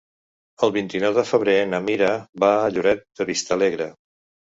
El 0.67 0.73
vint-i-nou 0.77 1.13
de 1.19 1.25
febrer 1.33 1.55
na 1.75 1.83
Mira 1.91 2.09
va 2.47 2.53
a 2.65 2.75
Lloret 2.75 3.09
de 3.23 3.33
Vistalegre. 3.33 3.93